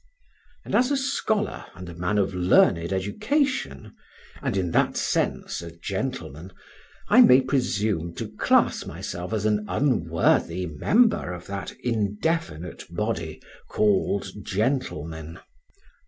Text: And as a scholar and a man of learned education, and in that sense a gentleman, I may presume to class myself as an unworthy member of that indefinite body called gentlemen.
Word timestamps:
And 0.65 0.73
as 0.73 0.89
a 0.89 0.97
scholar 0.97 1.65
and 1.75 1.87
a 1.87 1.93
man 1.93 2.17
of 2.17 2.33
learned 2.33 2.91
education, 2.91 3.93
and 4.41 4.57
in 4.57 4.71
that 4.71 4.97
sense 4.97 5.61
a 5.61 5.69
gentleman, 5.69 6.53
I 7.09 7.21
may 7.21 7.39
presume 7.41 8.15
to 8.15 8.29
class 8.29 8.83
myself 8.87 9.31
as 9.31 9.45
an 9.45 9.63
unworthy 9.69 10.65
member 10.65 11.31
of 11.33 11.45
that 11.45 11.73
indefinite 11.83 12.85
body 12.89 13.43
called 13.67 14.31
gentlemen. 14.43 15.37